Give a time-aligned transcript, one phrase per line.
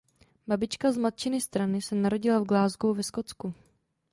[0.49, 3.53] Babička z matčiny strany se narodila v Glasgow ve Skotsku.